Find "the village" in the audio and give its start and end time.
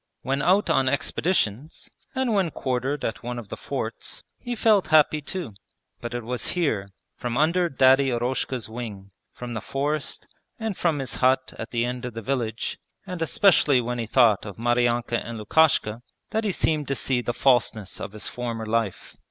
12.15-12.79